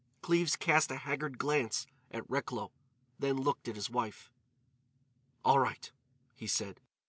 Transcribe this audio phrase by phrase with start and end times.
[0.23, 2.71] Cleves cast a haggard glance at Recklow,
[3.19, 4.31] then looked at his wife.
[5.45, 5.91] "All right,"
[6.33, 6.81] he said.